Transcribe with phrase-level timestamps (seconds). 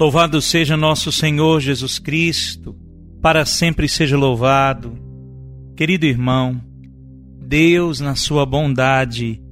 [0.00, 2.74] Louvado seja nosso Senhor Jesus Cristo,
[3.20, 4.98] para sempre seja louvado.
[5.76, 6.58] Querido irmão,
[7.46, 9.42] Deus, na sua bondade,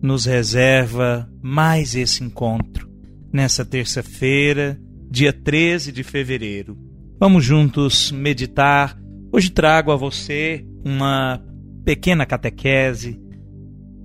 [0.00, 2.88] nos reserva mais esse encontro
[3.32, 4.80] nessa terça-feira,
[5.10, 6.78] dia 13 de fevereiro.
[7.18, 8.96] Vamos juntos meditar.
[9.32, 11.42] Hoje trago a você uma
[11.84, 13.20] pequena catequese.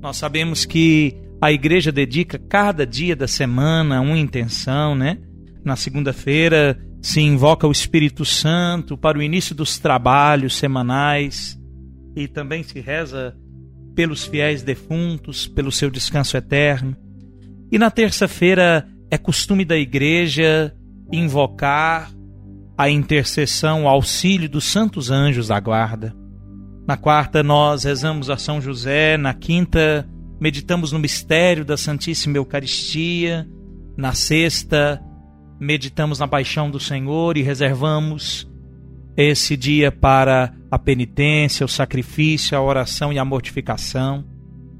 [0.02, 5.20] Nós sabemos que a igreja dedica cada dia da semana uma intenção, né?
[5.64, 11.59] Na segunda-feira se invoca o Espírito Santo para o início dos trabalhos semanais
[12.16, 13.36] e também se reza
[13.95, 16.95] pelos fiéis defuntos, pelo seu descanso eterno.
[17.72, 20.73] E na terça-feira é costume da igreja
[21.11, 22.11] invocar
[22.77, 26.14] a intercessão, o auxílio dos santos anjos da guarda.
[26.88, 29.17] Na quarta, nós rezamos a São José.
[29.17, 30.08] Na quinta,
[30.39, 33.48] meditamos no mistério da Santíssima Eucaristia.
[33.95, 35.02] Na sexta,
[35.64, 38.47] meditamos na paixão do Senhor e reservamos
[39.16, 44.25] esse dia para a penitência, o sacrifício, a oração e a mortificação.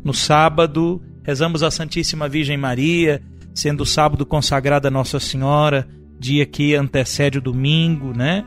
[0.03, 3.22] No sábado, rezamos a Santíssima Virgem Maria,
[3.56, 5.88] sendo o sábado consagrado a Nossa Senhora,
[6.20, 8.44] dia que antecede o domingo, né?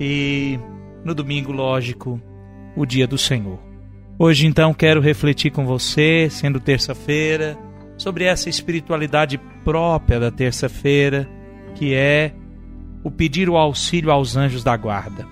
[0.00, 0.58] E
[1.04, 2.20] no domingo, lógico,
[2.76, 3.58] o dia do Senhor.
[4.18, 7.58] Hoje, então, quero refletir com você, sendo terça-feira,
[7.98, 11.28] sobre essa espiritualidade própria da terça-feira
[11.80, 12.34] que é
[13.02, 15.26] o pedir o auxílio aos anjos da guarda.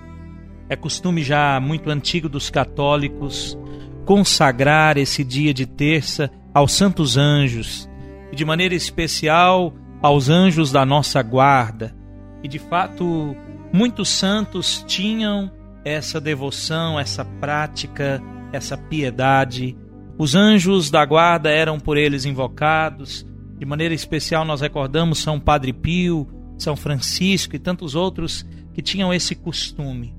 [0.67, 3.55] É costume já muito antigo dos católicos
[4.03, 7.87] consagrar esse dia de terça aos santos anjos
[8.31, 11.95] e de maneira especial aos anjos da nossa guarda.
[12.41, 13.35] E de fato,
[13.71, 15.51] muitos santos tinham
[15.85, 18.19] essa devoção, essa prática,
[18.51, 19.77] essa piedade.
[20.17, 23.23] Os anjos da guarda eram por eles invocados,
[23.59, 29.13] de maneira especial, nós recordamos São Padre Pio, São Francisco e tantos outros que tinham
[29.13, 30.13] esse costume.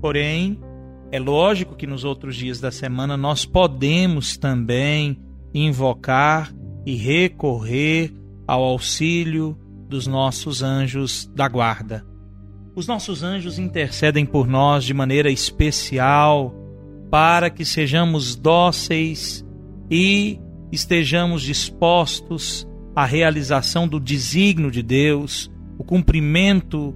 [0.00, 0.58] Porém,
[1.10, 5.18] é lógico que nos outros dias da semana nós podemos também
[5.52, 6.52] invocar
[6.84, 8.12] e recorrer
[8.46, 9.58] ao auxílio
[9.88, 12.04] dos nossos anjos da guarda.
[12.74, 16.52] Os nossos anjos intercedem por nós de maneira especial
[17.10, 19.46] para que sejamos dóceis
[19.88, 20.40] e
[20.72, 26.94] estejamos dispostos à realização do desígnio de Deus, o cumprimento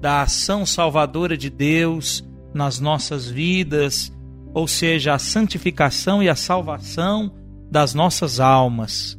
[0.00, 2.24] da ação salvadora de Deus
[2.54, 4.12] nas nossas vidas,
[4.52, 7.32] ou seja, a santificação e a salvação
[7.70, 9.18] das nossas almas.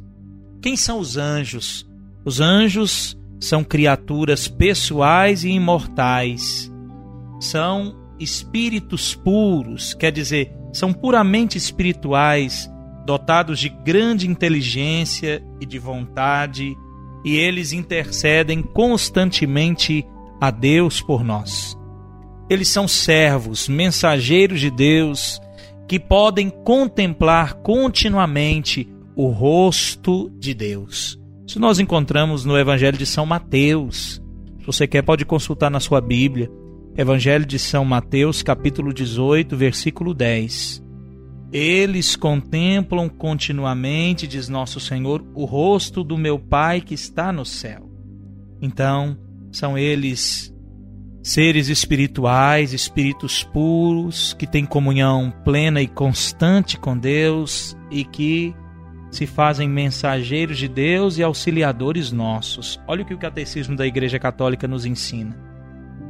[0.60, 1.88] Quem são os anjos?
[2.24, 6.70] Os anjos são criaturas pessoais e imortais.
[7.40, 12.70] São espíritos puros, quer dizer, são puramente espirituais,
[13.04, 16.76] dotados de grande inteligência e de vontade,
[17.24, 20.04] e eles intercedem constantemente
[20.40, 21.76] a Deus por nós.
[22.50, 25.40] Eles são servos, mensageiros de Deus,
[25.88, 31.18] que podem contemplar continuamente o rosto de Deus.
[31.46, 34.22] Isso nós encontramos no Evangelho de São Mateus.
[34.58, 36.50] Se você quer, pode consultar na sua Bíblia.
[36.96, 40.81] Evangelho de São Mateus, capítulo 18, versículo 10.
[41.52, 47.90] Eles contemplam continuamente, diz nosso Senhor, o rosto do meu Pai que está no céu.
[48.60, 49.18] Então,
[49.50, 50.50] são eles
[51.22, 58.54] seres espirituais, espíritos puros, que têm comunhão plena e constante com Deus e que
[59.10, 62.80] se fazem mensageiros de Deus e auxiliadores nossos.
[62.88, 65.38] Olha o que o Catecismo da Igreja Católica nos ensina.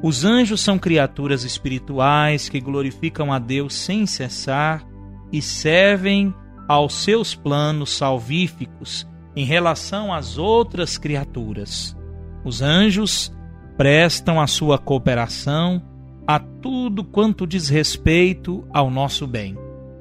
[0.01, 4.87] Os anjos são criaturas espirituais que glorificam a Deus sem cessar
[5.33, 6.35] e servem
[6.69, 11.97] aos seus planos salvíficos em relação às outras criaturas.
[12.45, 13.33] Os anjos
[13.77, 15.83] prestam a sua cooperação
[16.27, 19.57] a tudo quanto diz respeito ao nosso bem.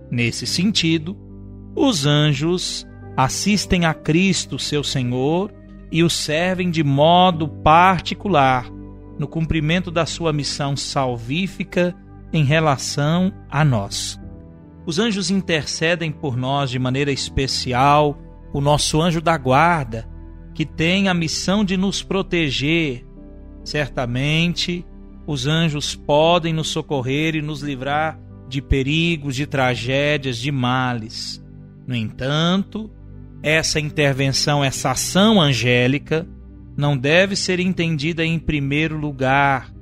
[0.09, 1.17] Nesse sentido,
[1.75, 2.85] os anjos
[3.15, 5.51] assistem a Cristo, seu Senhor,
[5.91, 8.69] e o servem de modo particular
[9.17, 11.95] no cumprimento da sua missão salvífica
[12.31, 14.20] em relação a nós.
[14.85, 18.19] Os anjos intercedem por nós de maneira especial
[18.53, 20.09] o nosso anjo da guarda,
[20.53, 23.05] que tem a missão de nos proteger.
[23.63, 24.85] Certamente,
[25.25, 28.19] os anjos podem nos socorrer e nos livrar
[28.49, 31.41] de perigos, de tragédias, de males.
[31.87, 32.91] No entanto,
[33.41, 36.27] essa intervenção, essa ação angélica,
[36.75, 39.73] não deve ser entendida em primeiro lugar,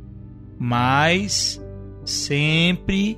[0.59, 1.63] mas
[2.03, 3.17] sempre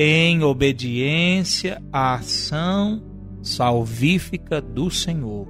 [0.00, 3.02] em obediência à ação
[3.42, 5.48] salvífica do Senhor.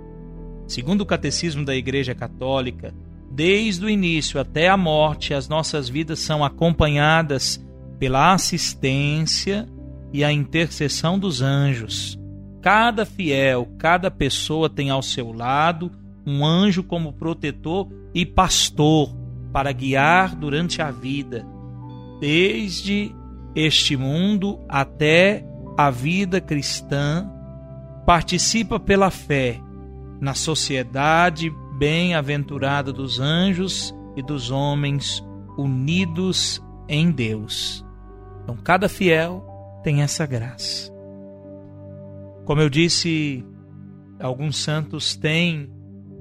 [0.67, 2.95] Segundo o Catecismo da Igreja Católica,
[3.31, 7.63] desde o início até a morte, as nossas vidas são acompanhadas
[7.99, 9.69] pela assistência
[10.15, 12.19] e a intercessão dos anjos.
[12.63, 15.93] Cada fiel, cada pessoa tem ao seu lado
[16.27, 19.15] um anjo como protetor e pastor
[19.53, 21.47] para guiar durante a vida,
[22.19, 23.15] desde
[23.59, 25.45] este mundo até
[25.77, 27.29] a vida cristã,
[28.07, 29.61] participa pela fé
[30.21, 35.25] na sociedade bem-aventurada dos anjos e dos homens
[35.57, 37.85] unidos em Deus.
[38.45, 39.45] Então, cada fiel
[39.83, 40.93] tem essa graça.
[42.45, 43.45] Como eu disse,
[44.21, 45.69] alguns santos têm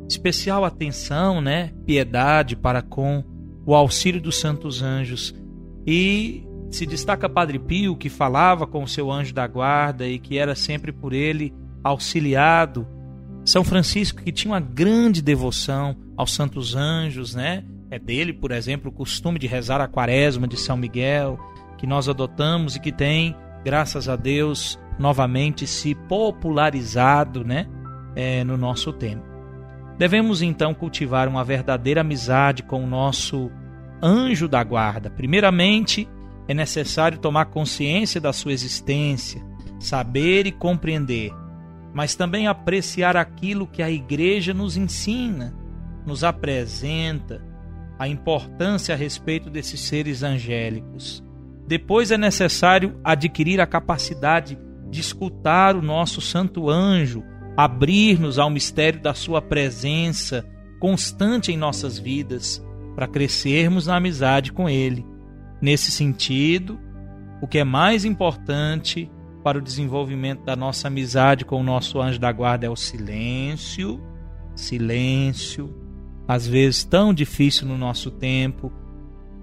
[0.09, 3.23] especial atenção, né, piedade para com
[3.63, 5.35] o auxílio dos santos anjos.
[5.85, 10.37] E se destaca Padre Pio, que falava com o seu anjo da guarda e que
[10.37, 11.53] era sempre por ele
[11.83, 12.87] auxiliado.
[13.45, 17.63] São Francisco, que tinha uma grande devoção aos santos anjos, né?
[17.89, 21.39] É dele, por exemplo, o costume de rezar a quaresma de São Miguel,
[21.77, 27.67] que nós adotamos e que tem, graças a Deus, novamente se popularizado né,
[28.15, 29.23] é, no nosso tempo.
[29.97, 33.49] Devemos então cultivar uma verdadeira amizade com o nosso
[34.01, 35.09] anjo da guarda.
[35.09, 36.07] Primeiramente,
[36.47, 39.44] é necessário tomar consciência da sua existência,
[39.79, 41.31] saber e compreender,
[41.94, 45.53] mas também apreciar aquilo que a igreja nos ensina,
[46.05, 47.41] nos apresenta,
[47.99, 51.23] a importância a respeito desses seres angélicos.
[51.67, 54.57] Depois é necessário adquirir a capacidade
[54.89, 57.23] de escutar o nosso santo anjo,
[57.57, 60.45] abrir-nos ao mistério da sua presença
[60.79, 62.63] constante em nossas vidas,
[62.95, 65.05] para crescermos na amizade com ele.
[65.62, 66.80] Nesse sentido,
[67.42, 69.09] o que é mais importante
[69.44, 74.01] para o desenvolvimento da nossa amizade com o nosso anjo da guarda é o silêncio,
[74.56, 75.74] silêncio,
[76.27, 78.71] às vezes tão difícil no nosso tempo,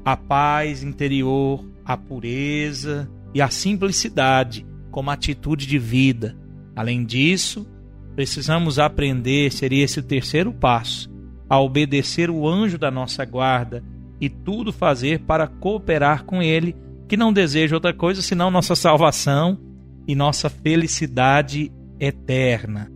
[0.05, 6.37] a paz interior, a pureza e a simplicidade como atitude de vida.
[6.77, 7.67] Além disso,
[8.15, 11.11] precisamos aprender, seria esse o terceiro passo,
[11.49, 13.83] a obedecer o anjo da nossa guarda
[14.21, 16.77] e tudo fazer para cooperar com ele,
[17.09, 19.59] que não deseja outra coisa senão nossa salvação
[20.07, 22.91] e nossa felicidade eterna.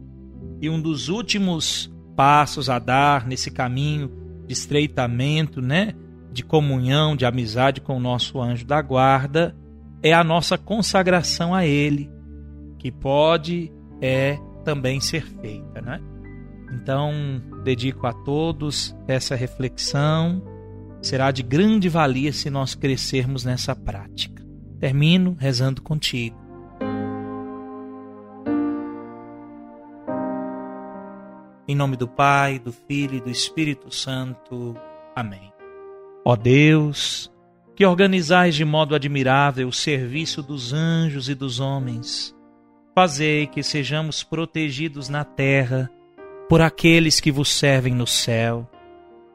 [0.61, 4.11] E um dos últimos passos a dar nesse caminho
[4.47, 5.95] de estreitamento, né,
[6.33, 9.55] de comunhão, de amizade com o nosso anjo da guarda,
[10.03, 12.11] é a nossa consagração a Ele,
[12.79, 16.01] que pode é também ser feita, né?
[16.73, 17.13] Então,
[17.65, 20.43] dedico a todos essa reflexão.
[21.01, 24.45] Será de grande valia se nós crescermos nessa prática.
[24.81, 26.37] Termino rezando contigo.
[31.67, 34.75] Em nome do Pai, do Filho e do Espírito Santo.
[35.15, 35.53] Amém.
[36.25, 37.31] Ó Deus,
[37.77, 42.35] que organizais de modo admirável o serviço dos anjos e dos homens.
[42.95, 45.91] Fazei que sejamos protegidos na terra
[46.49, 48.69] por aqueles que vos servem no céu.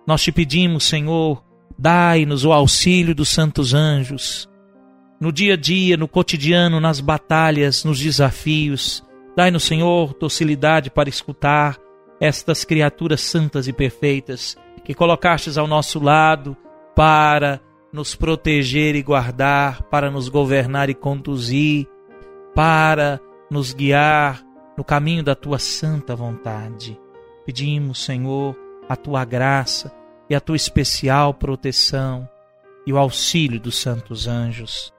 [0.06, 1.42] Nós te pedimos, Senhor,
[1.84, 4.50] dai-nos o auxílio dos santos anjos.
[5.20, 9.04] No dia a dia, no cotidiano, nas batalhas, nos desafios,
[9.36, 11.78] dai-nos, Senhor, docilidade para escutar
[12.22, 16.56] estas criaturas santas e perfeitas que colocastes ao nosso lado
[16.96, 17.60] para
[17.92, 21.86] nos proteger e guardar, para nos governar e conduzir,
[22.56, 23.20] para
[23.52, 24.42] nos guiar
[24.78, 26.98] no caminho da tua santa vontade.
[27.46, 28.56] Pedimos, Senhor,
[28.88, 29.92] a tua graça
[30.30, 32.28] e a tua especial proteção
[32.86, 34.94] e o auxílio dos santos anjos.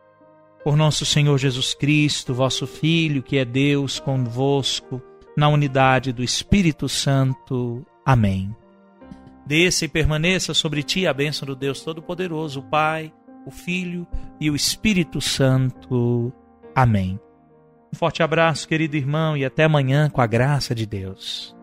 [0.63, 5.03] Por nosso Senhor Jesus Cristo, vosso Filho, que é Deus convosco,
[5.37, 7.85] na unidade do Espírito Santo.
[8.05, 8.55] Amém.
[9.47, 13.13] Desça e permaneça sobre ti a bênção do Deus Todo-Poderoso, o Pai,
[13.45, 14.07] o Filho
[14.41, 16.33] e o Espírito Santo.
[16.75, 17.21] Amém.
[17.93, 21.55] Um forte abraço, querido irmão, e até amanhã com a graça de Deus.